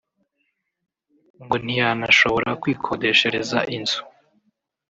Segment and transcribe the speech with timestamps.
[1.43, 4.01] ngo ntiyanashobora kwikodeshereza inzu